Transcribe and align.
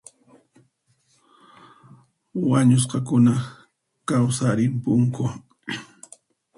Wañusqakuna 2.49 3.33
kawsarimpunku 4.07 5.25